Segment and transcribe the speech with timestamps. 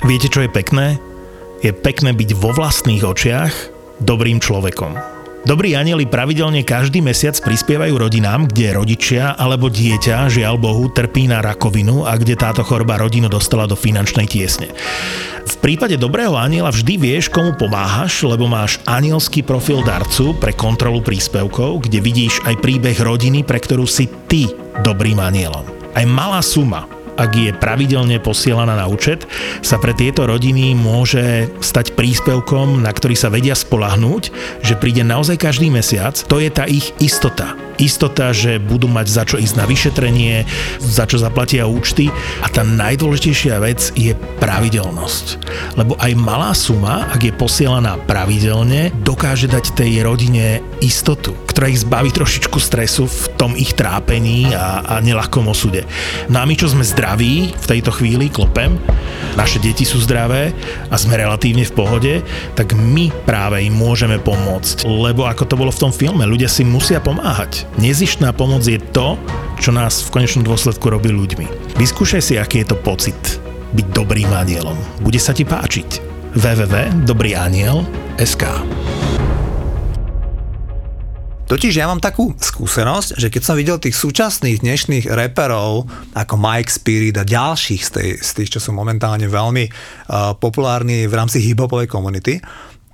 [0.00, 0.96] Viete, čo je pekné?
[1.60, 3.52] Je pekné byť vo vlastných očiach
[4.00, 4.96] dobrým človekom.
[5.44, 11.44] Dobrí anieli pravidelne každý mesiac prispievajú rodinám, kde rodičia alebo dieťa, žiaľ Bohu, trpí na
[11.44, 14.72] rakovinu a kde táto choroba rodinu dostala do finančnej tiesne.
[15.44, 21.04] V prípade dobrého aniela vždy vieš, komu pomáhaš, lebo máš anielský profil darcu pre kontrolu
[21.04, 24.48] príspevkov, kde vidíš aj príbeh rodiny, pre ktorú si ty
[24.80, 25.64] dobrým anielom.
[25.92, 29.24] Aj malá suma ak je pravidelne posielaná na účet,
[29.64, 34.22] sa pre tieto rodiny môže stať príspevkom, na ktorý sa vedia spolahnúť,
[34.60, 36.14] že príde naozaj každý mesiac.
[36.28, 40.44] To je tá ich istota istota, že budú mať za čo ísť na vyšetrenie,
[40.78, 42.12] za čo zaplatia účty
[42.44, 45.26] a tá najdôležitejšia vec je pravidelnosť.
[45.80, 51.82] Lebo aj malá suma, ak je posielaná pravidelne, dokáže dať tej rodine istotu, ktorá ich
[51.82, 55.88] zbaví trošičku stresu v tom ich trápení a, a nelahkom osude.
[56.28, 58.76] No a my, čo sme zdraví v tejto chvíli, klopem,
[59.38, 60.52] naše deti sú zdravé
[60.90, 62.14] a sme relatívne v pohode,
[62.58, 64.84] tak my práve im môžeme pomôcť.
[64.84, 67.69] Lebo ako to bolo v tom filme, ľudia si musia pomáhať.
[67.78, 69.14] Nezištná pomoc je to,
[69.62, 71.78] čo nás v konečnom dôsledku robí ľuďmi.
[71.78, 73.38] Vyskúšaj si, aký je to pocit
[73.70, 74.74] byť dobrým anielom.
[74.98, 76.02] Bude sa ti páčiť.
[76.34, 78.44] www.dobrýaniel.sk
[81.50, 85.82] Totiž ja mám takú skúsenosť, že keď som videl tých súčasných dnešných reperov
[86.14, 91.10] ako Mike Spirit a ďalších z, tej, z tých, čo sú momentálne veľmi uh, populárni
[91.10, 92.38] v rámci hip-hopovej komunity,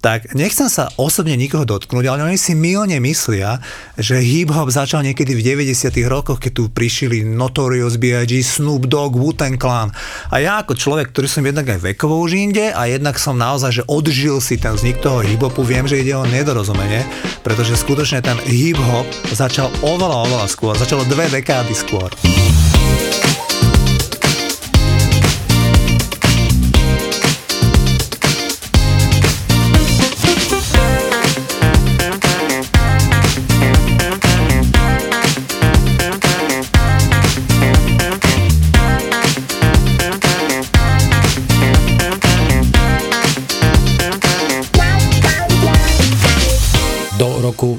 [0.07, 3.59] tak nechcem sa osobne nikoho dotknúť, ale oni si milne myslia,
[3.99, 9.59] že hip-hop začal niekedy v 90 rokoch, keď tu prišli Notorious B.I.G., Snoop Dogg, Wu-Tang
[9.59, 9.91] Clan.
[10.31, 13.83] A ja ako človek, ktorý som jednak aj vekovo už inde a jednak som naozaj,
[13.83, 17.03] že odžil si ten vznik toho hip-hopu, viem, že ide o nedorozumenie,
[17.43, 22.15] pretože skutočne ten hip-hop začal oveľa, oveľa skôr, začalo dve dekády skôr.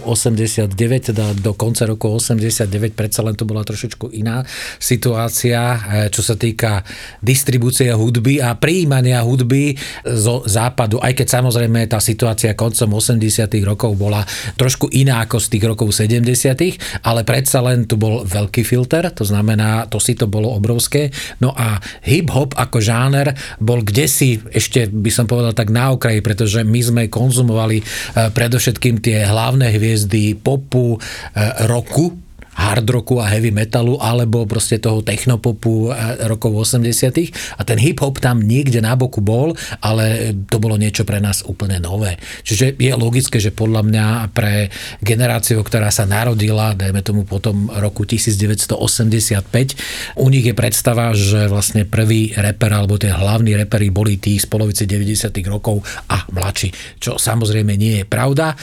[0.08, 4.48] 89, teda do konca roku 89, predsa len to bola trošičku iná
[4.80, 6.82] situácia, eh, čo sa týka
[7.20, 9.76] distribúcie hudby a prijímania hudby
[10.08, 14.24] zo západu, aj keď samozrejme tá situácia koncom 80 rokov bola
[14.56, 19.28] trošku iná ako z tých rokov 70 ale predsa len tu bol veľký filter, to
[19.28, 21.12] znamená, to si to bolo obrovské.
[21.44, 26.24] No a hip-hop ako žáner bol kde si ešte by som povedal tak na okraji,
[26.24, 29.97] pretože my sme konzumovali eh, predovšetkým tie hlavné hviezdy
[30.36, 31.00] popu,
[31.36, 32.18] e, roku,
[32.58, 38.18] hard rocku a heavy metalu alebo proste toho technopopu e, rokov 80 a ten hip-hop
[38.18, 42.18] tam niekde na boku bol, ale to bolo niečo pre nás úplne nové.
[42.44, 48.04] Čiže je logické, že podľa mňa pre generáciu, ktorá sa narodila, dajme tomu potom roku
[48.04, 54.42] 1985, u nich je predstava, že vlastne prvý reper alebo tie hlavní repery boli tí
[54.42, 58.58] z polovice 90 rokov a mladší, čo samozrejme nie je pravda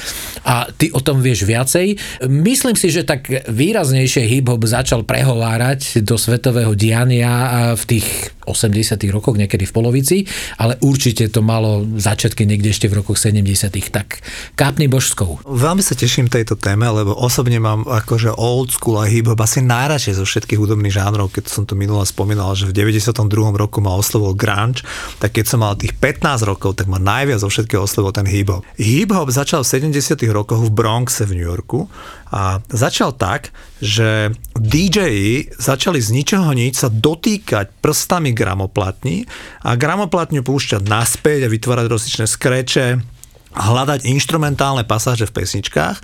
[0.45, 1.97] a ty o tom vieš viacej.
[2.29, 8.97] Myslím si, že tak výraz výraznejšie hip-hop začal prehovárať do svetového diania v tých 80
[9.13, 10.17] rokoch, niekedy v polovici,
[10.57, 13.45] ale určite to malo začiatky niekde ešte v rokoch 70
[13.93, 14.25] Tak
[14.57, 15.45] kápni božskou.
[15.45, 20.17] Veľmi sa teším tejto téme, lebo osobne mám akože old school a hip-hop asi najradšej
[20.17, 23.13] zo všetkých hudobných žánrov, keď som to minule spomínal, že v 92.
[23.53, 24.81] roku ma oslovil grunge,
[25.21, 28.65] tak keď som mal tých 15 rokov, tak ma najviac zo všetkého oslovil ten hip-hop.
[28.81, 31.85] Hip-hop začal v 70 rokoch v Bronxe v New Yorku
[32.33, 33.53] a začal tak,
[33.85, 39.29] že DJ začali z ničoho nič sa dotýkať prstami gramoplatní
[39.61, 43.05] a gramoplatňu púšťať naspäť a vytvárať rozličné skreče,
[43.53, 45.97] hľadať instrumentálne pasáže v pesničkách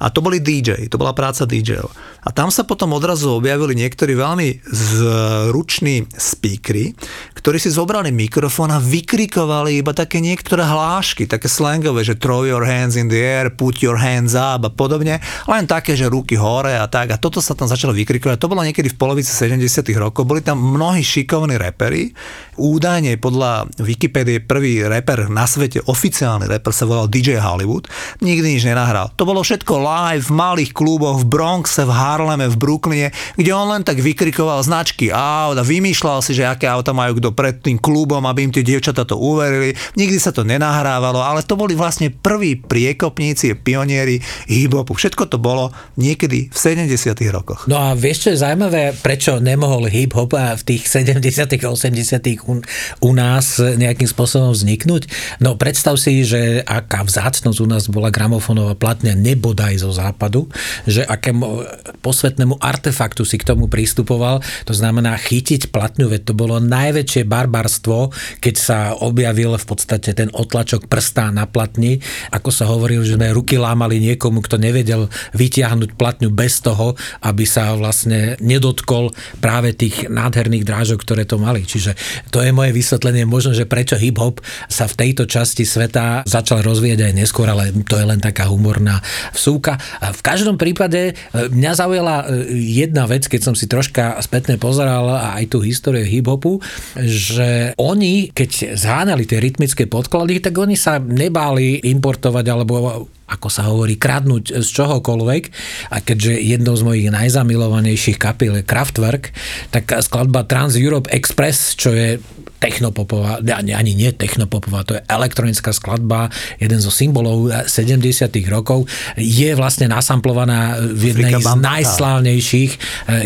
[0.00, 1.92] a to boli DJ, to bola práca DJ-ov.
[2.26, 6.98] A tam sa potom odrazu objavili niektorí veľmi zruční speakery,
[7.38, 12.66] ktorí si zobrali mikrofón a vykrikovali iba také niektoré hlášky, také slangové, že throw your
[12.66, 16.74] hands in the air, put your hands up a podobne, len také, že ruky hore
[16.74, 17.14] a tak.
[17.14, 18.42] A toto sa tam začalo vykrikovať.
[18.42, 20.26] To bolo niekedy v polovici 70 rokov.
[20.26, 22.10] Boli tam mnohí šikovní repery.
[22.58, 27.86] Údajne podľa Wikipédie prvý reper na svete, oficiálny reper sa volal DJ Hollywood.
[28.18, 29.14] Nikdy nič nenahral.
[29.14, 33.68] To bolo všetko live v malých kluboch v Bronxe, v Harleme, v Brooklyne, kde on
[33.68, 37.76] len tak vykrikoval značky aut a vymýšľal si, že aké auta majú kto pred tým
[37.76, 39.76] klubom, aby im tie dievčatá to uverili.
[40.00, 44.16] Nikdy sa to nenahrávalo, ale to boli vlastne prví priekopníci, pionieri
[44.48, 44.96] hip-hopu.
[44.96, 46.88] Všetko to bolo niekedy v 70.
[47.28, 47.68] rokoch.
[47.68, 52.64] No a vieš, čo je zaujímavé, prečo nemohol hip-hop v tých 70 80 u,
[53.04, 55.12] u nás nejakým spôsobom vzniknúť?
[55.44, 60.48] No predstav si, že aká vzácnosť u nás bola gramofónová platňa nebodaj zo západu,
[60.88, 61.66] že akému
[62.06, 68.14] posvetnému artefaktu si k tomu pristupoval, to znamená chytiť platňu, veď to bolo najväčšie barbarstvo,
[68.38, 71.98] keď sa objavil v podstate ten otlačok prstá na platni,
[72.30, 76.94] ako sa hovoril, že sme ruky lámali niekomu, kto nevedel vytiahnuť platňu bez toho,
[77.26, 79.10] aby sa vlastne nedotkol
[79.42, 81.66] práve tých nádherných drážok, ktoré to mali.
[81.66, 81.98] Čiže
[82.30, 84.38] to je moje vysvetlenie možno, že prečo hip-hop
[84.70, 89.00] sa v tejto časti sveta začal rozvíjať aj neskôr, ale to je len taká humorná
[89.34, 89.80] vsúka.
[90.00, 95.08] V každom prípade e, mňa zaujala e, jedna vec, keď som si troška spätne pozeral
[95.08, 96.60] aj tú históriu hip-hopu,
[97.00, 103.66] že oni, keď zháňali tie rytmické podklady, tak oni sa nebáli importovať alebo ako sa
[103.66, 105.42] hovorí, kradnúť z čohokoľvek.
[105.90, 109.34] A keďže jednou z mojich najzamilovanejších kapiel je Kraftwerk,
[109.74, 112.22] tak skladba Trans Europe Express, čo je
[112.56, 118.00] technopopová, ani nie technopopová, to je elektronická skladba, jeden zo symbolov 70
[118.48, 122.78] rokov, je vlastne nasamplovaná v jednej z najslávnejších eh,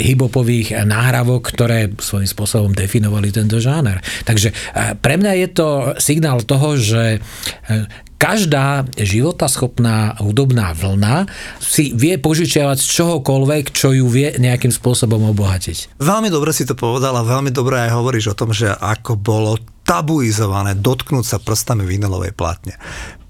[0.02, 4.02] hibopových nahrávok, ktoré svojím spôsobom definovali tento žáner.
[4.26, 5.68] Takže eh, pre mňa je to
[6.02, 11.24] signál toho, že eh, každá životaschopná hudobná vlna
[11.56, 15.96] si vie požičiavať z čohokoľvek, čo ju vie nejakým spôsobom obohatiť.
[15.96, 19.56] Veľmi dobre si to povedal a veľmi dobre aj hovoríš o tom, že ako bolo
[19.88, 22.76] tabuizované dotknúť sa prstami vinylovej platne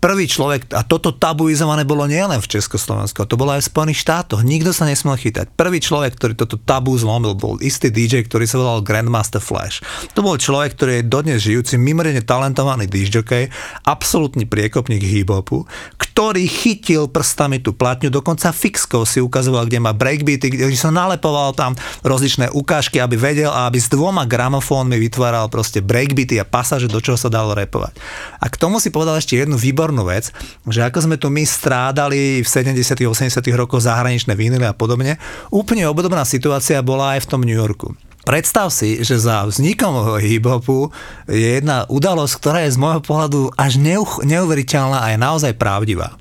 [0.01, 4.41] prvý človek, a toto tabuizované bolo nielen v Československu, to bolo aj v Spojených štátoch,
[4.41, 5.53] nikto sa nesmel chytať.
[5.53, 9.85] Prvý človek, ktorý toto tabu zlomil, bol istý DJ, ktorý sa volal Grandmaster Flash.
[10.17, 13.53] To bol človek, ktorý je dodnes žijúci, mimoriadne talentovaný DJ,
[13.85, 15.69] absolútny priekopník hip-hopu,
[16.01, 21.53] ktorý chytil prstami tú platňu, dokonca fixkou si ukazoval, kde má breakbeaty, kde sa nalepoval
[21.53, 26.89] tam rozličné ukážky, aby vedel a aby s dvoma gramofónmi vytváral proste breakbeaty a pasáže,
[26.89, 28.01] do čoho sa dalo repovať.
[28.41, 30.31] A k tomu si povedal ešte jednu výbornú výbornú vec,
[30.71, 35.19] že ako sme tu my strádali v 70 80 rokoch zahraničné vinily a podobne,
[35.51, 37.99] úplne obdobná situácia bola aj v tom New Yorku.
[38.21, 40.93] Predstav si, že za vznikom hip-hopu
[41.27, 43.81] je jedna udalosť, ktorá je z môjho pohľadu až
[44.23, 46.15] neuveriteľná a je naozaj pravdivá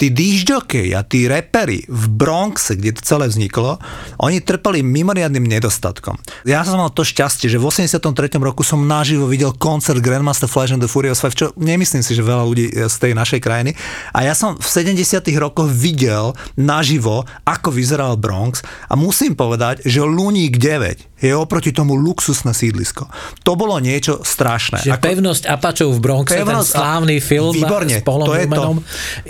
[0.00, 3.76] tí disjokej a tí repery v Bronxe, kde to celé vzniklo,
[4.24, 6.16] oni trpeli mimoriadným nedostatkom.
[6.48, 8.08] Ja som mal to šťastie, že v 83.
[8.40, 12.24] roku som naživo videl koncert Grandmaster Flash and the Furious 5, čo nemyslím si, že
[12.24, 13.76] veľa ľudí z tej našej krajiny.
[14.16, 14.96] A ja som v 70.
[15.36, 22.00] rokoch videl naživo, ako vyzeral Bronx a musím povedať, že Luník 9 je oproti tomu
[22.00, 23.04] luxusné sídlisko.
[23.44, 24.80] To bolo niečo strašné.
[24.80, 25.04] Čiže ako...
[25.04, 28.64] pevnosť Apačov v Bronxe, pevnosť, ten slávny film výborne, s Paulom to je, to,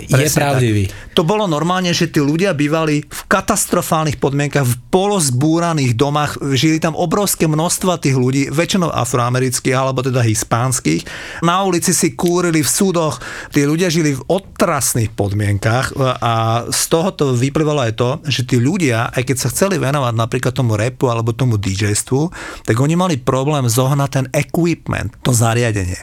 [0.07, 0.29] je
[0.61, 0.93] pravdivý.
[1.17, 6.93] To bolo normálne, že tí ľudia bývali v katastrofálnych podmienkach, v polozbúraných domách, žili tam
[6.93, 11.01] obrovské množstva tých ľudí, väčšinou afroamerických alebo teda hispánskych.
[11.41, 13.17] Na ulici si kúrili v súdoch,
[13.49, 18.61] tí ľudia žili v otrasných podmienkach a z toho to vyplývalo aj to, že tí
[18.61, 22.29] ľudia, aj keď sa chceli venovať napríklad tomu repu alebo tomu DJ, dj
[22.69, 25.97] tak oni mali problém zohnať ten equipment, to zariadenie.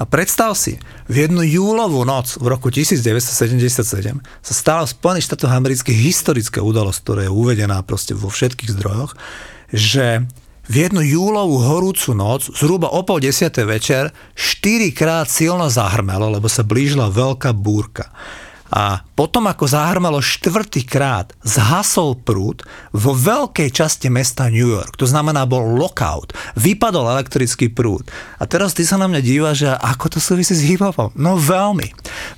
[0.00, 3.97] A predstav si, v jednu júlovú noc v roku 1977
[4.42, 9.12] sa stala v Spojených štátoch amerických historická udalosť, ktorá je uvedená proste vo všetkých zdrojoch,
[9.74, 10.24] že
[10.68, 14.04] v jednu júlovú horúcu noc, zhruba o pol desiatej večer,
[14.36, 18.12] štyrikrát silno zahrmelo, lebo sa blížila veľká búrka.
[18.70, 22.62] A potom, ako zahrmalo štvrtýkrát, zhasol prúd
[22.94, 24.94] vo veľkej časti mesta New York.
[25.00, 26.36] To znamená, bol lockout.
[26.54, 28.06] Vypadol elektrický prúd.
[28.38, 31.12] A teraz ty sa na mňa díva, že ako to súvisí s hip-hopom?
[31.18, 31.90] No veľmi.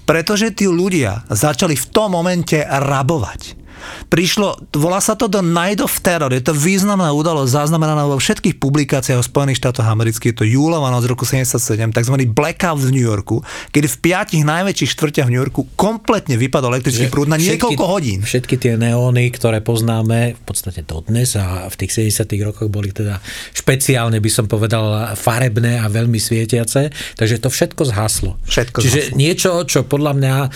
[0.09, 3.60] Pretože tí ľudia začali v tom momente rabovať
[4.09, 8.57] prišlo, volá sa to The Night of Terror, je to významná udalosť zaznamenaná vo všetkých
[8.59, 12.15] publikáciách o Spojených štátoch amerických, je to júlova noc roku 77, tzv.
[12.31, 13.43] blackout v New Yorku,
[13.75, 18.23] kedy v piatich najväčších štvrťach v New Yorku kompletne vypadol elektrický prúd na niekoľko hodín.
[18.23, 23.19] Všetky tie neóny, ktoré poznáme v podstate dodnes a v tých 70 rokoch boli teda
[23.55, 28.37] špeciálne by som povedal farebné a veľmi svietiace, takže to všetko zhaslo.
[28.47, 29.17] Všetko Čiže zhaslo.
[29.19, 30.49] niečo, čo podľa mňa e,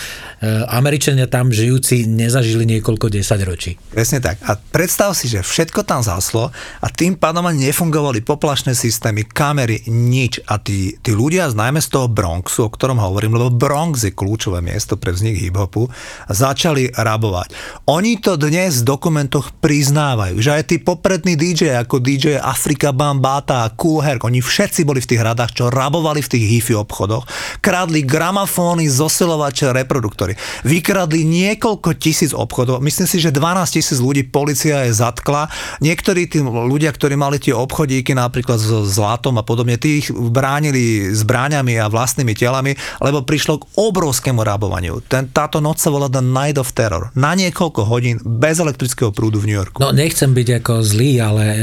[0.71, 3.79] Američania tam žijúci nezažili niekoľko 10 ročí.
[3.95, 4.43] Presne tak.
[4.43, 6.51] A predstav si, že všetko tam zaslo
[6.83, 10.43] a tým pádom nefungovali poplašné systémy, kamery, nič.
[10.49, 14.59] A tí, tí ľudia, najmä z toho Bronxu, o ktorom hovorím, lebo Bronx je kľúčové
[14.59, 15.87] miesto pre vznik hip-hopu,
[16.27, 17.53] začali rabovať.
[17.87, 23.63] Oni to dnes v dokumentoch priznávajú, že aj tí poprední DJ, ako DJ Afrika Bambata
[23.63, 27.29] a Cool Herc, oni všetci boli v tých radách, čo rabovali v tých hifi obchodoch,
[27.61, 30.33] kradli gramafóny, zosilovače, reproduktory.
[30.65, 32.81] Vykradli niekoľko tisíc obchodov.
[32.81, 35.47] Myslím si, že 12 tisíc ľudí policia je zatkla.
[35.81, 41.77] Niektorí tí ľudia, ktorí mali tie obchodíky napríklad s zlatom a podobne, tých bránili zbráňami
[41.79, 45.01] a vlastnými telami, lebo prišlo k obrovskému rabovaniu.
[45.05, 47.13] Ten, táto noc sa volá The Night of Terror.
[47.15, 49.79] Na niekoľko hodín bez elektrického prúdu v New Yorku.
[49.79, 51.57] No nechcem byť ako zlý, ale e,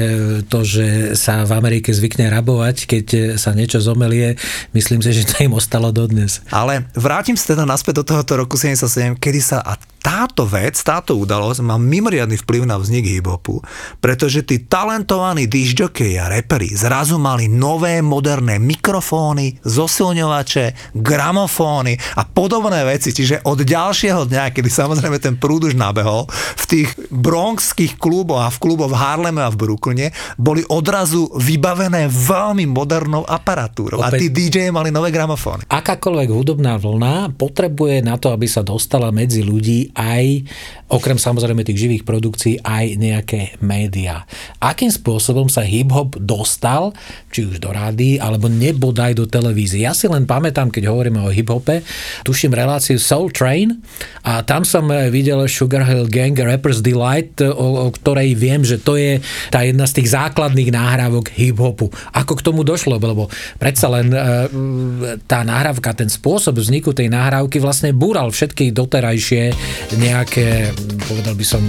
[0.46, 4.38] to, že sa v Amerike zvykne rabovať, keď e, sa niečo zomelie,
[4.72, 6.40] myslím si, že to im ostalo dodnes.
[6.54, 11.14] Ale vrátim sa teda naspäť do tohoto roku 77, kedy sa, a táto vec, táto
[11.14, 11.31] udalosť
[11.64, 13.64] má mimoriadný vplyv na vznik hip-hopu,
[13.98, 22.84] pretože tí talentovaní disjockey a reperi zrazu mali nové moderné mikrofóny, zosilňovače, gramofóny a podobné
[22.84, 23.14] veci.
[23.16, 28.52] Čiže od ďalšieho dňa, kedy samozrejme ten prúd už nabehol, v tých bronxských kluboch a
[28.52, 34.02] v kluboch v Harleme a v Brooklyne boli odrazu vybavené veľmi modernou aparatúrou.
[34.02, 34.18] Opäť...
[34.18, 35.68] A tí DJ mali nové gramofóny.
[35.70, 40.44] Akákoľvek hudobná vlna potrebuje na to, aby sa dostala medzi ľudí aj,
[40.90, 44.26] okrem samozrejme tých živých produkcií, aj nejaké médiá.
[44.58, 46.90] Akým spôsobom sa hip-hop dostal,
[47.30, 49.86] či už do rády, alebo nebodaj do televízie.
[49.86, 51.86] Ja si len pamätám, keď hovoríme o hip-hope,
[52.26, 53.78] tuším reláciu Soul Train
[54.26, 58.98] a tam som videl Sugar Hill Gang Rappers Delight, o, o ktorej viem, že to
[58.98, 59.22] je
[59.54, 61.92] tá jedna z tých základných náhrávok hip-hopu.
[62.10, 64.18] Ako k tomu došlo, lebo predsa len e,
[65.28, 69.52] tá nahrávka, ten spôsob vzniku tej nahrávky vlastne búral všetky doterajšie
[70.00, 70.72] nejaké,
[71.12, 71.60] povedal by som,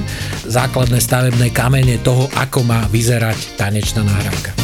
[0.48, 4.56] základné stavebné kamene toho, ako má vyzerať tanečná nahrávka.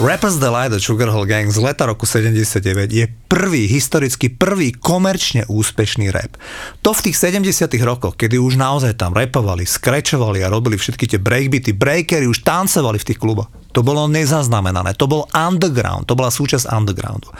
[0.00, 6.08] Rappers Delight od Sugarhill Gang z leta roku 79 je prvý, historicky prvý komerčne úspešný
[6.08, 6.40] rap.
[6.80, 11.20] To v tých 70 rokoch, kedy už naozaj tam repovali, skrečovali a robili všetky tie
[11.20, 13.52] breakbeaty, breakery, už tancovali v tých kluboch.
[13.70, 17.30] To bolo nezaznamenané, to bol underground, to bola súčasť undergroundu.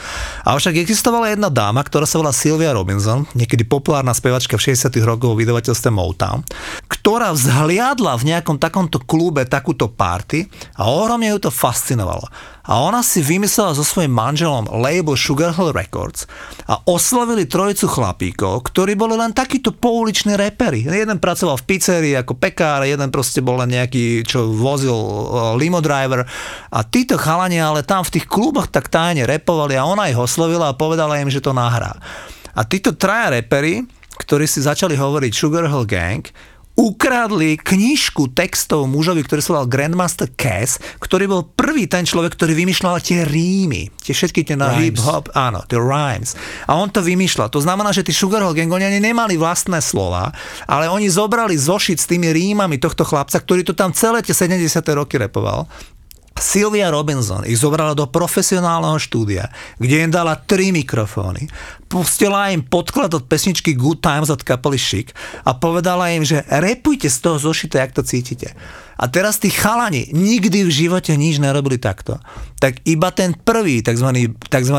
[0.46, 4.94] A však existovala jedna dáma, ktorá sa volá Sylvia Robinson, niekedy populárna spevačka v 60
[5.02, 6.46] rokoch v vydavateľstve Motown,
[6.86, 10.46] ktorá vzhliadla v nejakom takomto klube takúto party
[10.78, 12.24] a ohromne ju to fascinovalo.
[12.68, 16.28] A ona si vymyslela so svojím manželom label Sugar Hill Records
[16.68, 20.84] a oslavili trojicu chlapíkov, ktorí boli len takíto pouliční repery.
[20.84, 25.80] Jeden pracoval v pizzerii ako pekár, jeden proste bol len nejaký, čo vozil uh, limo
[25.80, 26.28] driver
[26.68, 30.72] a títo chalani ale tam v tých kluboch tak tajne repovali a ona ich oslovila
[30.72, 31.96] a povedala im, že to nahrá.
[32.52, 33.88] A títo traja repery,
[34.20, 36.28] ktorí si začali hovoriť Sugar Hill Gang,
[36.78, 42.56] ukradli knižku textov mužovi, ktorý sa volal Grandmaster Cass, ktorý bol prvý ten človek, ktorý
[42.56, 46.38] vymýšľal tie rímy, tie všetky tie na hip hop, áno, tie rhymes.
[46.64, 47.52] A on to vymýšľal.
[47.52, 50.32] To znamená, že tí Sugarhole Gang, oni ani nemali vlastné slova,
[50.64, 54.80] ale oni zobrali zošit s tými rímami tohto chlapca, ktorý to tam celé tie 70.
[54.96, 55.68] roky repoval
[56.40, 61.52] Sylvia Robinson ich zobrala do profesionálneho štúdia, kde im dala tri mikrofóny,
[61.86, 65.12] pustila im podklad od pesničky Good Times od kapely Chic
[65.44, 68.56] a povedala im, že repujte z toho zošita, jak to cítite.
[68.96, 72.16] A teraz tí chalani nikdy v živote nič nerobili takto.
[72.56, 74.32] Tak iba ten prvý, tzv.
[74.48, 74.78] tzv.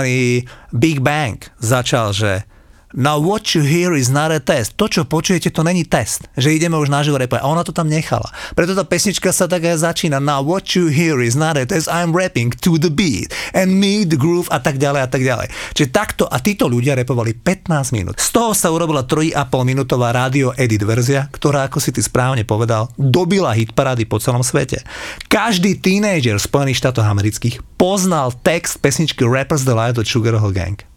[0.73, 2.45] Big Bang začal, že
[2.91, 4.75] Now what you hear is not a test.
[4.75, 6.27] To, čo počujete, to není test.
[6.35, 7.39] Že ideme už naživo repovať.
[7.39, 8.27] A ona to tam nechala.
[8.51, 10.19] Preto tá pesnička sa tak aj začína.
[10.19, 11.87] Now what you hear is not a test.
[11.87, 13.31] I'm rapping to the beat.
[13.55, 15.47] And me, the groove a tak ďalej a tak ďalej.
[15.71, 18.19] Čiže takto a títo ľudia repovali 15 minút.
[18.19, 22.91] Z toho sa urobila 3,5 minútová rádio edit verzia, ktorá, ako si ty správne povedal,
[22.99, 24.83] dobila hit parády po celom svete.
[25.31, 30.90] Každý tínejdžer v Spojených štátoch amerických poznal text pesničky Rappers Delight od Sugar Gang.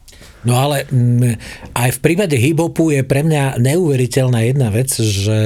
[0.45, 1.35] No ale m, mm,
[1.73, 5.41] aj v prípade hip-hopu je pre mňa neuveriteľná jedna vec, že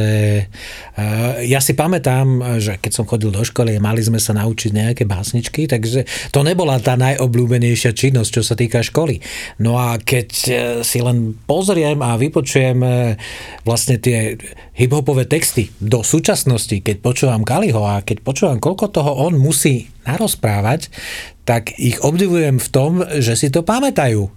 [0.44, 5.02] uh, ja si pamätám, že keď som chodil do školy, mali sme sa naučiť nejaké
[5.06, 9.22] básničky, takže to nebola tá najobľúbenejšia činnosť, čo sa týka školy.
[9.62, 10.52] No a keď uh,
[10.82, 13.14] si len pozriem a vypočujem uh,
[13.62, 14.34] vlastne tie
[14.74, 20.88] hip-hopové texty do súčasnosti, keď počúvam Kaliho a keď počúvam, koľko toho on musí narozprávať,
[21.48, 24.28] tak ich obdivujem v tom, že si to pamätajú.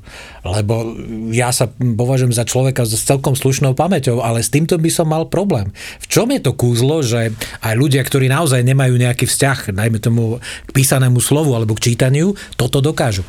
[0.48, 0.96] Lebo
[1.36, 5.28] ja sa považujem za človeka s celkom slušnou pamäťou, ale s týmto by som mal
[5.28, 5.76] problém.
[6.00, 7.36] V čom je to kúzlo, že
[7.68, 12.32] aj ľudia, ktorí naozaj nemajú nejaký vzťah, najmä tomu k písanému slovu alebo k čítaniu,
[12.56, 13.28] toto dokážu?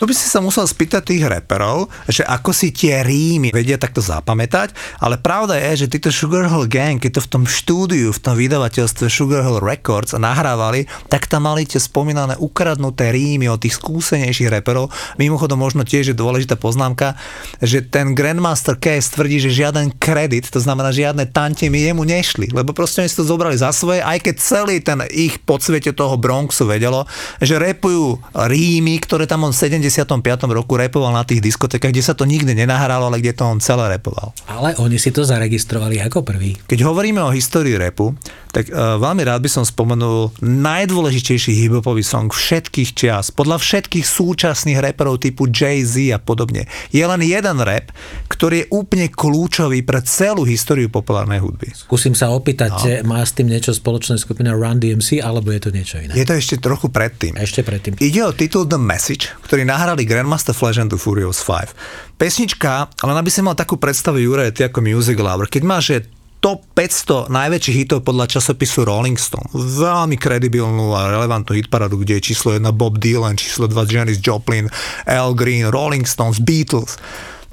[0.00, 4.00] To by si sa musel spýtať tých reperov, že ako si tie rímy vedia takto
[4.00, 8.16] zapamätať, ale pravda je, že títo Sugar Hill Gang, keď to v tom štúdiu, v
[8.16, 13.76] tom vydavateľstve Sugar Hill Records nahrávali, tak tam mali tie spomínané ukradnuté rímy od tých
[13.76, 14.88] skúsenejších reperov.
[15.20, 17.20] Mimochodom možno tiež je dôležitá poznámka,
[17.60, 21.28] že ten Grandmaster Case tvrdí, že žiaden kredit, to znamená žiadne
[21.68, 25.04] mi jemu nešli, lebo proste oni si to zobrali za svoje, aj keď celý ten
[25.12, 27.04] ich podsviete toho Bronxu vedelo,
[27.36, 30.22] že repujú rímy, ktoré tam on 70 95.
[30.54, 33.98] roku repoval na tých diskotekách, kde sa to nikdy nenahralo, ale kde to on celé
[33.98, 34.30] repoval.
[34.46, 36.54] Ale oni si to zaregistrovali ako prvý.
[36.70, 38.14] Keď hovoríme o histórii repu,
[38.50, 44.78] tak uh, veľmi rád by som spomenul najdôležitejší hiphopový song všetkých čias, podľa všetkých súčasných
[44.90, 46.66] reperov typu Jay-Z a podobne.
[46.90, 47.94] Je len jeden rap,
[48.26, 51.70] ktorý je úplne kľúčový pre celú históriu populárnej hudby.
[51.74, 53.14] Skúsim sa opýtať, no.
[53.14, 56.12] má s tým niečo spoločné skupina Run DMC, alebo je to niečo iné?
[56.14, 57.38] Je to ešte trochu predtým.
[57.38, 57.96] Ešte predtým.
[58.02, 62.20] Ide o titul The Message, ktorý nahrali Grandmaster Flash and the Furious 5.
[62.20, 65.96] Pesnička, ale aby si mal takú predstavu, Jure, ty ako music lover, keď máš že
[66.44, 69.48] top 500 najväčších hitov podľa časopisu Rolling Stone.
[69.56, 74.68] Veľmi kredibilnú a relevantnú hitparadu, kde je číslo 1 Bob Dylan, číslo 2 Janis Joplin,
[75.08, 77.00] Al Green, Rolling Stones, Beatles.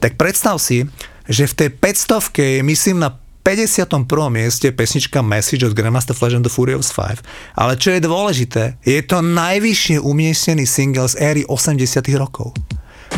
[0.04, 0.84] Tak predstav si,
[1.32, 3.16] že v tej 500 je myslím na
[3.48, 4.28] 51.
[4.28, 7.24] mieste pesnička Message od Grandmaster Flash and the Furious 5.
[7.56, 11.80] Ale čo je dôležité, je to najvyššie umiestnený single z éry 80
[12.20, 12.52] rokov.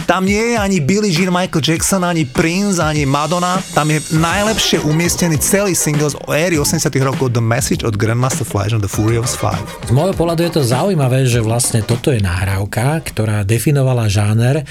[0.06, 3.58] Tam nie je ani Billie Jean Michael Jackson, ani Prince, ani Madonna.
[3.74, 8.78] Tam je najlepšie umiestnený celý single z éry 80 rokov The Message od Grandmaster Flash
[8.78, 9.90] and the Furious 5.
[9.90, 14.62] Z môjho pohľadu je to zaujímavé, že vlastne toto je nahrávka, ktorá definovala žáner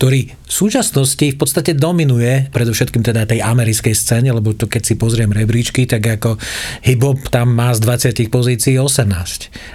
[0.00, 4.94] ktorý v súčasnosti v podstate dominuje, predovšetkým teda tej americkej scéne, lebo to keď si
[4.96, 6.40] pozriem rebríčky, tak ako
[6.88, 7.84] hip-hop tam má z
[8.16, 9.12] 20 pozícií 18.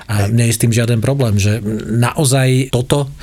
[0.10, 3.14] A nie je s tým žiaden problém, že naozaj toto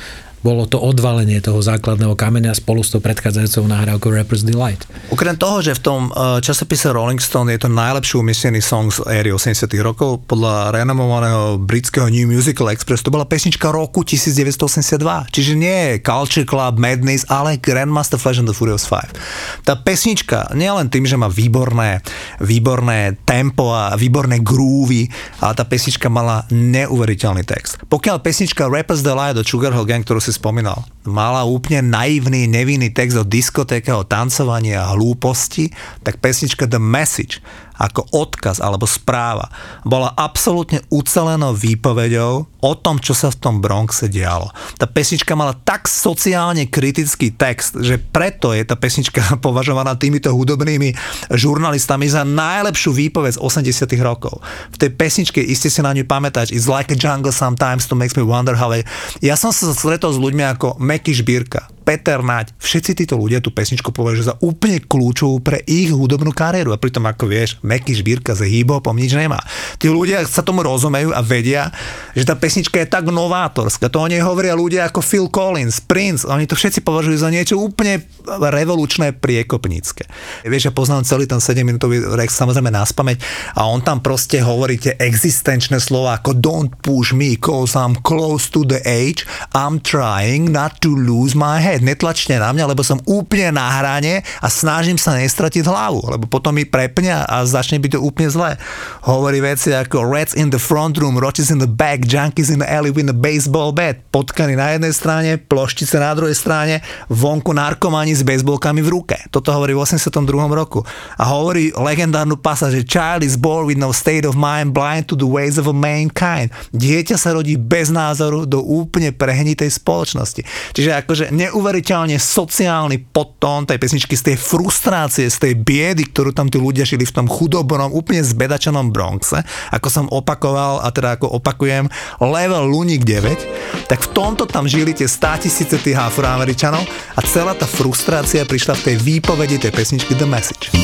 [0.42, 4.84] bolo to odvalenie toho základného kameňa spolu s tou predchádzajúcou nahrávkou Rapper's Delight.
[5.14, 9.06] Okrem toho, že v tom e, časopise Rolling Stone je to najlepší umiestnený song z
[9.06, 15.30] éry 80 rokov, podľa renomovaného britského New Musical Express, to bola pesnička roku 1982.
[15.30, 19.62] Čiže nie Culture Club, Madness, ale Grandmaster Flash and the Furious 5.
[19.62, 22.02] Tá pesnička, nielen tým, že má výborné,
[22.42, 25.06] výborné tempo a výborné groovy,
[25.38, 27.78] ale tá pesnička mala neuveriteľný text.
[27.87, 30.82] Pokiaľ pesnička Rapper's Delight od Sugar Hill Gang, ktorú si spomínal.
[31.04, 35.70] Mala úplne naivný, nevinný text o diskotéke, o tancovaní a hlúposti,
[36.02, 37.44] tak pesnička The Message
[37.82, 39.50] ako odkaz alebo správa
[39.82, 44.54] bola absolútne ucelenou výpovedou o tom, čo sa v tom Bronxe dialo.
[44.78, 50.94] Tá pesnička mala tak sociálne kritický text, že preto je tá pesnička považovaná týmito hudobnými
[51.35, 54.38] žurnalistami za najlepšiu výpoveď z 80 rokov.
[54.70, 58.14] V tej pesničke iste si na ňu pamätáš It's like a jungle sometimes to makes
[58.14, 58.87] me wonder how I...
[59.18, 63.51] Ja som sa stretol s ľuďmi ako Meky Šbírka, Peter Naď, všetci títo ľudia tú
[63.51, 68.38] pesničku považujú za úplne kľúčovú pre ich hudobnú kariéru a pritom ako vieš, Meky Žbírka
[68.38, 69.42] za hip-hopom nič nemá.
[69.83, 71.75] Tí ľudia sa tomu rozumejú a vedia,
[72.14, 73.90] že tá pesnička je tak novátorská.
[73.90, 77.59] To o nej hovoria ľudia ako Phil Collins, Prince, oni to všetci považujú za niečo
[77.59, 80.07] úplne revolučné priekopnícke.
[80.47, 83.18] Vieš, ja poznám celý ten 7 minútový rex samozrejme na spameť
[83.59, 88.47] a on tam proste hovorí tie existenčné slova ako don't push me cause I'm close
[88.55, 92.85] to the age, I'm trying not to lose my head hej, netlačte na mňa, lebo
[92.85, 97.80] som úplne na hrane a snažím sa nestratiť hlavu, lebo potom mi prepňa a začne
[97.80, 98.61] byť to úplne zlé.
[99.08, 102.68] Hovorí veci ako Reds in the front room, Roaches in the back, Junkies in the
[102.68, 108.12] alley with a baseball bat, potkany na jednej strane, ploštice na druhej strane, vonku narkomani
[108.12, 109.16] s baseballkami v ruke.
[109.32, 110.20] Toto hovorí v 82.
[110.52, 110.85] roku.
[111.16, 115.16] A hovorí legendárnu pasáž, že child is born with no state of mind, blind to
[115.16, 116.52] the ways of mankind.
[116.76, 120.44] Dieťa sa rodí bez názoru do úplne prehnitej spoločnosti.
[120.76, 126.35] Čiže akože neuveriteľné neuveriteľne sociálny podtón tej pesničky, z tej frustrácie, z tej biedy, ktorú
[126.35, 131.14] tam tí ľudia žili v tom chudobnom, úplne zbedačenom Bronxe, ako som opakoval a teda
[131.14, 131.87] ako opakujem,
[132.18, 136.83] level Lunik 9, tak v tomto tam žili tie 100 tisíce tých afroameričanov
[137.14, 140.75] a celá tá frustrácia prišla v tej výpovedi tej pesničky The Message.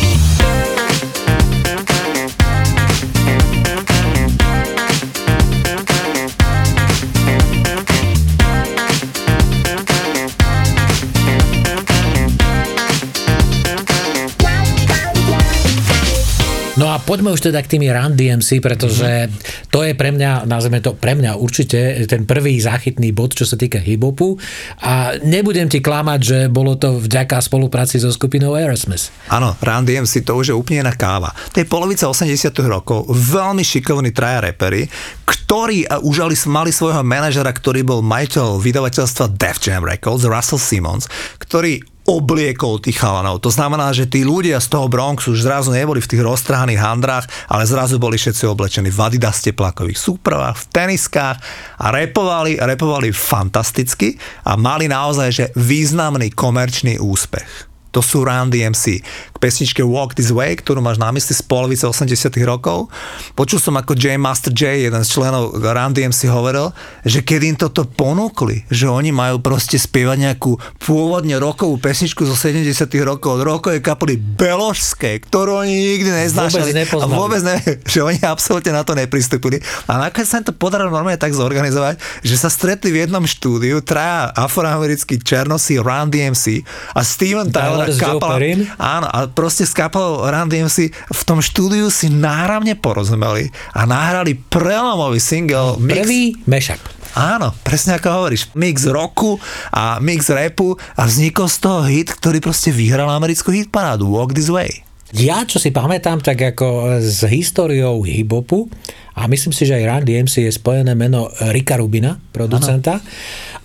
[17.09, 19.73] Poďme už teda k tými Run DMC, pretože mm-hmm.
[19.73, 23.57] to je pre mňa, nazveme to pre mňa určite ten prvý záchytný bod, čo sa
[23.57, 24.37] týka hip-hopu
[24.85, 29.09] a nebudem ti klamať, že bolo to vďaka spolupráci so skupinou Aerosmith.
[29.33, 31.33] Áno, Run DMC to už je úplne iná káva.
[31.57, 34.85] To je polovica 80 rokov, veľmi šikovní traja repery,
[35.25, 41.09] ktorí už mali svojho manažera, ktorý bol majiteľ vydavateľstva Def Jam Records, Russell Simmons,
[41.41, 43.45] ktorý obliekol tých chalanov.
[43.45, 47.29] To znamená, že tí ľudia z toho Bronxu už zrazu neboli v tých roztrhaných handrách,
[47.53, 51.37] ale zrazu boli všetci oblečení v Adidas teplakových súpravách, v teniskách
[51.77, 54.17] a repovali, repovali fantasticky
[54.49, 57.68] a mali naozaj že významný komerčný úspech.
[57.93, 59.01] To sú Run DMC
[59.39, 62.91] pesničke Walk This Way, ktorú máš na mysli z polovice 80 rokov.
[63.39, 66.75] Počul som ako J Master J, jeden z členov Run DMC hovoril,
[67.07, 72.35] že keď im toto ponúkli, že oni majú proste spievať nejakú pôvodne rokovú pesničku zo
[72.35, 72.67] 70
[73.07, 76.75] rokov od rokovej kapely Beložskej, ktorú oni nikdy neznášali.
[76.75, 79.63] Vôbec a vôbec ne, že oni absolútne na to nepristúpili.
[79.87, 83.79] A nakoniec sa im to podarilo normálne tak zorganizovať, že sa stretli v jednom štúdiu
[83.81, 86.67] traja afroamerickí černosí Run DMC
[86.99, 88.39] a Steven Tyler kapela.
[88.81, 94.35] Áno, a proste s kapelou Run DMC v tom štúdiu si náramne porozumeli a nahrali
[94.35, 95.79] prelomový single.
[95.79, 95.95] Mix.
[96.03, 96.81] Prvý mashup.
[97.15, 98.53] Áno, presne ako hovoríš.
[98.53, 99.41] Mix roku
[99.73, 104.53] a mix rapu a vznikol z toho hit, ktorý proste vyhral americkú hitparádu Walk This
[104.53, 104.85] Way.
[105.17, 108.69] Ja, čo si pamätám, tak ako s históriou hip-hopu,
[109.17, 113.01] a myslím si, že aj Run DMC je spojené meno Rika Rubina, producenta.
[113.01, 113.09] Ano.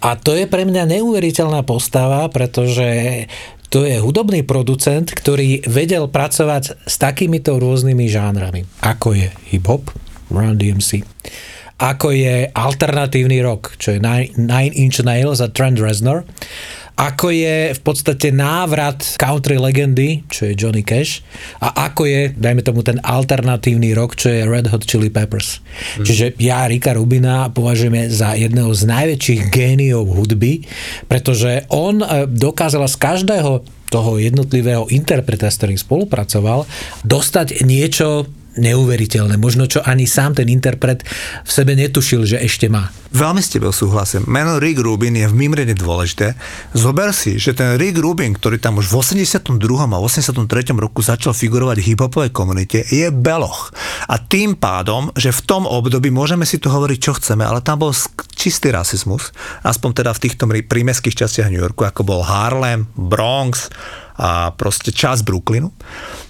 [0.08, 3.28] A to je pre mňa neuveriteľná postava, pretože
[3.74, 9.90] to je hudobný producent, ktorý vedel pracovať s takýmito rôznymi žánrami, ako je hip-hop,
[10.30, 11.02] Run DMC,
[11.82, 14.00] ako je alternatívny rock, čo je
[14.38, 16.22] Nine Inch Nails a Trent Reznor,
[16.94, 21.26] ako je v podstate návrat country legendy, čo je Johnny Cash,
[21.58, 25.58] a ako je, dajme tomu, ten alternatívny rok, čo je Red Hot Chili Peppers.
[25.98, 26.06] Mm.
[26.06, 30.70] Čiže ja Rika Rubina považujeme za jedného z najväčších géniov hudby,
[31.10, 33.52] pretože on e, dokázal z každého
[33.90, 36.66] toho jednotlivého interpreta, s ktorým spolupracoval,
[37.06, 38.26] dostať niečo
[38.58, 39.36] neuveriteľné.
[39.38, 41.02] Možno čo ani sám ten interpret
[41.44, 42.90] v sebe netušil, že ešte má.
[43.14, 44.26] Veľmi s tebou súhlasím.
[44.26, 46.34] Meno Rick Rubin je v mimrene dôležité.
[46.74, 49.54] Zober si, že ten Rick Rubin, ktorý tam už v 82.
[49.62, 50.42] a 83.
[50.74, 53.70] roku začal figurovať v hiphopovej komunite, je beloch.
[54.10, 57.86] A tým pádom, že v tom období môžeme si tu hovoriť, čo chceme, ale tam
[57.86, 57.94] bol
[58.34, 59.30] čistý rasizmus,
[59.62, 63.70] aspoň teda v týchto prímeských častiach New Yorku, ako bol Harlem, Bronx
[64.18, 65.70] a proste čas Brooklynu,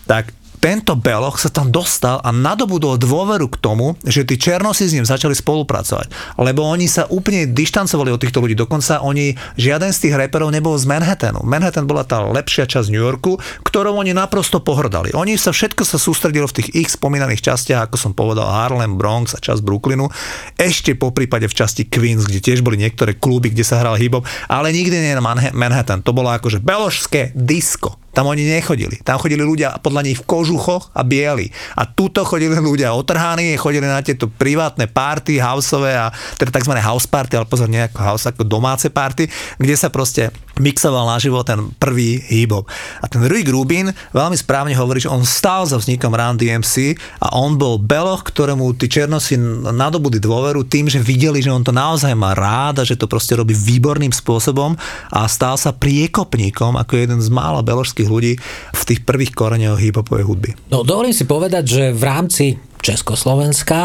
[0.04, 4.96] tak tento Beloch sa tam dostal a nadobudol dôveru k tomu, že tí Černosi s
[4.96, 6.40] ním začali spolupracovať.
[6.40, 8.56] Lebo oni sa úplne dištancovali od týchto ľudí.
[8.56, 11.44] Dokonca oni, žiaden z tých reperov nebol z Manhattanu.
[11.44, 15.12] Manhattan bola tá lepšia časť New Yorku, ktorou oni naprosto pohrdali.
[15.12, 19.36] Oni sa všetko sa sústredilo v tých ich spomínaných častiach, ako som povedal, Harlem, Bronx
[19.36, 20.08] a časť Brooklynu.
[20.56, 24.16] Ešte po prípade v časti Queens, kde tiež boli niektoré kluby, kde sa hral hip
[24.48, 26.06] ale nikdy nie na Manhattan.
[26.06, 28.03] To bolo akože beložské disco.
[28.14, 29.02] Tam oni nechodili.
[29.02, 31.50] Tam chodili ľudia podľa nich v kožuchoch a bieli.
[31.74, 36.78] A tuto chodili ľudia otrhaní, chodili na tieto privátne party, houseové a teda tzv.
[36.78, 39.26] house party, ale pozor, nie ako house, ako domáce party,
[39.58, 40.30] kde sa proste
[40.62, 45.66] mixoval naživo ten prvý hip A ten Rick Rubin veľmi správne hovorí, že on stál
[45.66, 49.40] za vznikom Run DMC a on bol beloch, ktorému tí černosi
[49.74, 53.34] nadobudli dôveru tým, že videli, že on to naozaj má rád a že to proste
[53.34, 54.78] robí výborným spôsobom
[55.10, 58.34] a stal sa priekopníkom ako jeden z mála beložských slovenských ľudí
[58.74, 60.50] v tých prvých koreňoch hip-hopovej hudby.
[60.70, 62.46] No dovolím si povedať, že v rámci
[62.84, 63.80] Československa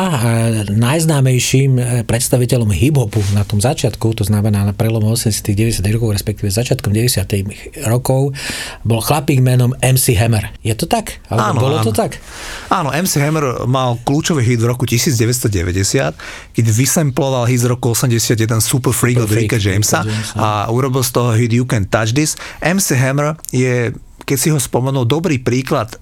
[0.75, 6.51] najznámejším e, predstaviteľom hip-hopu na tom začiatku, to znamená na prelomu 80 90 rokov, respektíve
[6.51, 8.35] začiatkom 90 rokov,
[8.83, 10.51] bol chlapík menom MC Hammer.
[10.67, 11.23] Je to tak?
[11.31, 11.87] Alebo áno, bolo áno.
[11.87, 12.19] to tak?
[12.75, 18.35] Áno, MC Hammer mal kľúčový hit v roku 1990, keď vysemploval hit z roku 81
[18.59, 22.11] Super Freak Super od Ricka Jamesa, Jamesa a urobil z toho hit You Can Touch
[22.11, 22.35] This.
[22.59, 23.95] MC Hammer je
[24.29, 25.97] keď si ho spomenul, dobrý príklad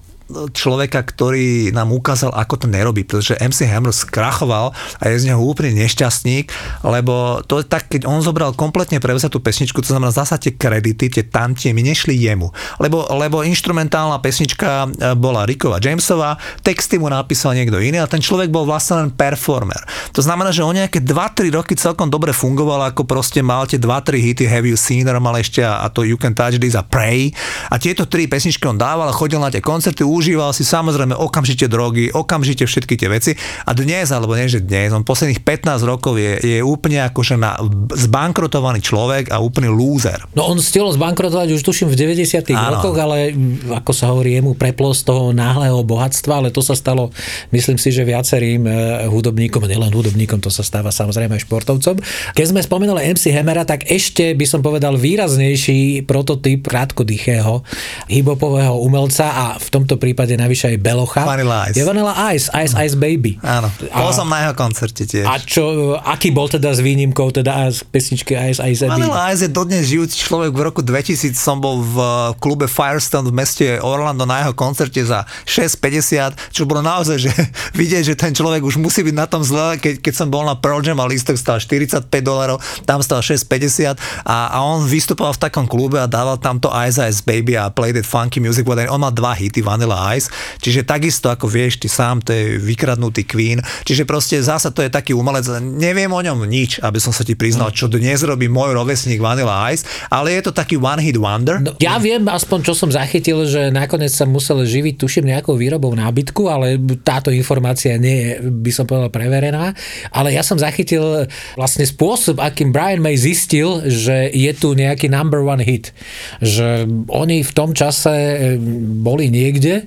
[0.51, 5.39] človeka, ktorý nám ukázal, ako to nerobí, pretože MC Hammer skrachoval a je z neho
[5.39, 6.51] úplne nešťastník,
[6.83, 10.55] lebo to je tak, keď on zobral kompletne prevzať tú pesničku, to znamená zasa tie
[10.55, 16.99] kredity, tie tantie mi nešli jemu, lebo, lebo instrumentálna pesnička e, bola Rickova Jamesova, texty
[16.99, 19.79] mu napísal niekto iný a ten človek bol vlastne len performer.
[20.11, 24.19] To znamená, že on nejaké 2-3 roky celkom dobre fungoval, ako proste mal tie 2-3
[24.19, 27.31] hity Have You Seen mal ešte a, a to You Can Touch This a Pray
[27.71, 32.09] a tieto tri pesničky on dával, chodil na tie koncerty, užíval si samozrejme okamžite drogy,
[32.09, 33.31] okamžite všetky tie veci
[33.69, 37.53] a dnes, alebo nie, že dnes, on posledných 15 rokov je, je úplne akože na
[37.93, 40.17] zbankrotovaný človek a úplný lúzer.
[40.33, 43.37] No on stihol zbankrotovať už tuším v 90 rokoch, ale
[43.69, 47.13] ako sa hovorí, jemu preplo z toho náhleho bohatstva, ale to sa stalo,
[47.53, 48.71] myslím si, že viacerým e,
[49.05, 51.95] hudobníkom, nielen hudobníkom, to sa stáva samozrejme aj športovcom.
[52.33, 57.61] Keď sme spomenuli MC Hammera, tak ešte by som povedal výraznejší prototyp krátkodychého
[58.09, 61.27] hibopového umelca a v tomto prípade navyše aj Belocha.
[61.27, 61.75] Vanilla Ice.
[61.75, 63.35] Je Vanilla Ice, Ice Ice Baby.
[63.43, 65.27] Áno, bol som na jeho koncerte tiež.
[65.27, 69.03] A čo, aký bol teda s výnimkou teda z pesničky Ice Ice Baby?
[69.03, 70.55] Vanilla Ice je dodnes žijúci človek.
[70.55, 71.97] V roku 2000 som bol v
[72.39, 77.31] klube Firestone v meste Orlando na jeho koncerte za 6,50, čo bolo naozaj, že
[77.79, 80.55] vidieť, že ten človek už musí byť na tom zle, keď, keď som bol na
[80.55, 85.41] Pearl Jam a lístok stal 45 dolarov, tam stal 6,50 a, a on vystupoval v
[85.41, 89.01] takom klube a dával tam to Ice Ice Baby a Play That Funky Music, on
[89.01, 90.29] má dva hity, Vanilla Ice,
[90.61, 94.93] čiže takisto ako vieš, ty sám, to je vykradnutý Queen, čiže proste zasa to je
[94.93, 98.77] taký umelec, neviem o ňom nič, aby som sa ti priznal, čo dnes robí môj
[98.77, 99.83] rovesník Vanilla Ice,
[100.13, 101.57] ale je to taký one hit wonder.
[101.57, 105.91] No, ja viem aspoň, čo som zachytil, že nakoniec sa musel živiť, tuším, nejakou výrobou
[105.97, 109.73] nábytku, ale táto informácia nie je, by som povedal, preverená.
[110.13, 111.25] Ale ja som zachytil
[111.57, 115.95] vlastne spôsob, akým Brian May zistil, že je tu nejaký number one hit.
[116.43, 118.55] Že oni v tom čase
[119.01, 119.86] boli niekde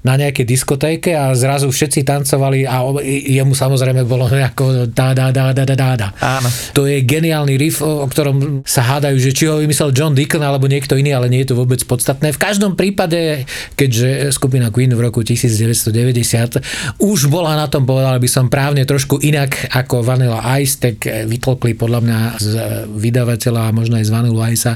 [0.00, 5.52] na nejakej diskotéke a zrazu všetci tancovali a jemu samozrejme bolo nejako dá, dá, dá,
[5.52, 6.08] dá, dá, dá.
[6.20, 6.48] Áno.
[6.72, 10.64] To je geniálny riff, o ktorom sa hádajú, že či ho vymyslel John Deacon alebo
[10.64, 12.32] niekto iný, ale nie je to vôbec podstatné.
[12.32, 13.44] V každom prípade,
[13.76, 19.20] keďže skupina Queen v roku 1990 už bola na tom, povedal by som právne trošku
[19.20, 22.52] inak ako Vanilla Ice, tak vytlkli podľa mňa z
[22.88, 24.72] vydavateľa a možno aj z Vanilla Ice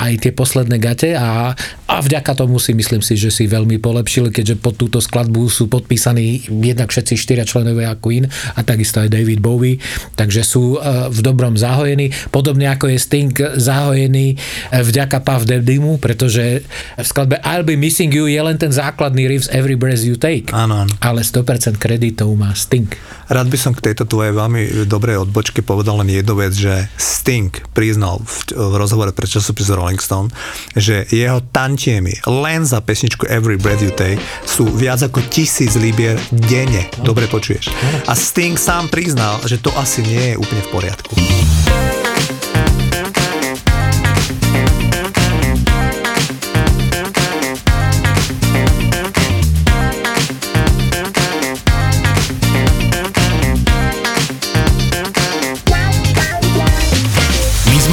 [0.00, 1.52] aj tie posledné gate a,
[1.88, 3.76] a vďaka tomu si myslím si, že si veľmi
[4.22, 9.10] polepšili, keďže pod túto skladbu sú podpísaní jednak všetci štyria členovia Queen a takisto aj
[9.10, 9.82] David Bowie,
[10.14, 14.36] takže sú e, v dobrom zahojení, podobne ako je Sting zahojený e,
[14.70, 16.62] vďaka Puff Daddymu, pretože
[16.98, 20.54] v skladbe I'll Be Missing You je len ten základný riff Every Breath You Take.
[20.54, 20.92] Áno, áno.
[21.02, 22.86] Ale 100% kreditov má Sting.
[23.32, 27.48] Rád by som k tejto tvojej veľmi dobrej odbočke povedal len jednu vec, že Sting
[27.72, 30.28] priznal v, v rozhovore pre časopis Rolling Stone,
[30.76, 34.11] že jeho tantiemy len za pesničku Every Breath You Take
[34.42, 36.88] sú viac ako tisíc libier denne.
[37.00, 37.70] Dobre počuješ.
[38.08, 41.12] A Sting sám priznal, že to asi nie je úplne v poriadku.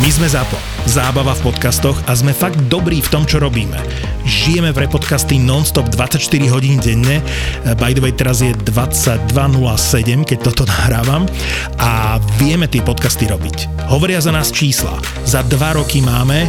[0.00, 0.56] My sme ZAPO.
[0.88, 3.76] Zábava v podcastoch a sme fakt dobrí v tom, čo robíme.
[4.24, 7.20] Žijeme pre podcasty non-stop 24 hodín denne.
[7.76, 9.36] By the way, teraz je 22.07,
[10.24, 11.28] keď toto nahrávam.
[11.76, 13.84] A vieme tie podcasty robiť.
[13.92, 14.96] Hovoria za nás čísla.
[15.28, 16.48] Za dva roky máme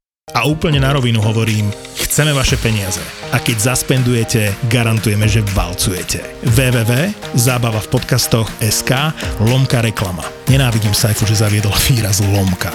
[0.31, 1.67] A úplne na rovinu hovorím,
[1.99, 3.03] chceme vaše peniaze.
[3.35, 6.23] A keď zaspendujete, garantujeme, že valcujete.
[6.47, 9.11] www.zábava v podcastoch SK
[9.43, 10.23] lomka reklama.
[10.47, 12.71] Nenávidím Saifu, že zaviedol výraz lomka.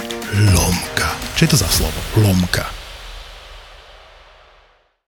[0.52, 1.16] Lomka.
[1.36, 1.96] Čo je to za slovo?
[2.20, 2.75] Lomka.